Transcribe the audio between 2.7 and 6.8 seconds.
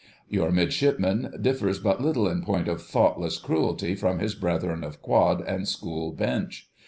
thoughtless cruelty from his brethren of "Quad" and school bench.